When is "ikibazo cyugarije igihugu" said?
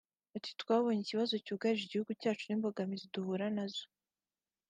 1.01-2.11